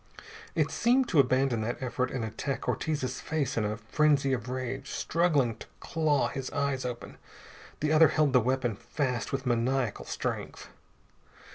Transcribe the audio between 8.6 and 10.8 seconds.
fast with maniacal strength.